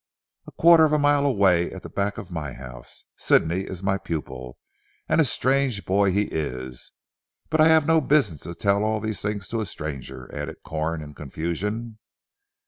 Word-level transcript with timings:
"A 0.47 0.51
quarter 0.53 0.83
of 0.83 0.93
a 0.93 0.97
mile 0.97 1.27
away, 1.27 1.71
at 1.71 1.83
the 1.83 1.87
back 1.89 2.17
of 2.17 2.31
my 2.31 2.53
house. 2.53 3.05
Sidney 3.17 3.59
is 3.65 3.83
my 3.83 3.99
pupil 3.99 4.57
and 5.07 5.21
a 5.21 5.23
strange 5.23 5.85
boy 5.85 6.11
he 6.11 6.23
is. 6.23 6.91
But 7.51 7.61
I 7.61 7.67
have 7.67 7.85
no 7.85 8.01
business 8.01 8.41
to 8.41 8.55
tell 8.55 8.83
all 8.83 8.99
these 8.99 9.21
things 9.21 9.47
to 9.49 9.61
a 9.61 9.65
stranger," 9.67 10.27
added 10.33 10.63
Corn 10.63 11.03
in 11.03 11.13
confusion. 11.13 11.99